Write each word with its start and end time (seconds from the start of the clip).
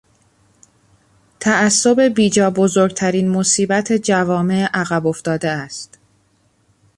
تعصب 1.39 2.01
بیجا 2.01 2.49
بزرگترین 2.49 3.29
مصیبت 3.31 3.93
جوامع 3.93 4.69
عقب 4.73 5.07
افتاده 5.07 5.49
است. 5.49 5.99